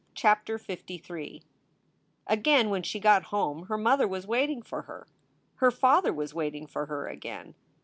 [0.15, 1.43] CHAPTER LIII
[2.25, 5.05] AGAIN when she got home her mother was waiting for her.
[5.57, 7.53] Her father was waiting for her again.